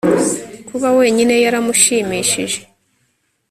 [0.67, 2.59] Kuba wenyine yaramushimishije